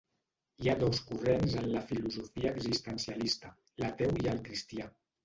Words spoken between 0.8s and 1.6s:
dos corrents